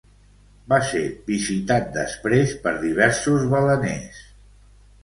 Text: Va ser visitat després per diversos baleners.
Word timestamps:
Va 0.71 0.79
ser 0.91 1.01
visitat 1.27 1.93
després 1.99 2.57
per 2.65 2.75
diversos 2.87 3.47
baleners. 3.55 4.29